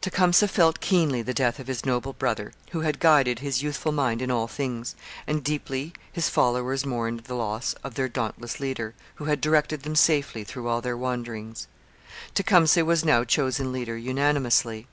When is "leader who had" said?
8.60-9.42